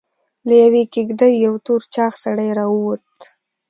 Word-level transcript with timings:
له 0.47 0.53
يوې 0.63 0.83
کېږدۍ 0.93 1.33
يو 1.45 1.53
تور 1.65 1.81
چاغ 1.93 2.13
سړی 2.23 2.49
راووت. 2.57 3.11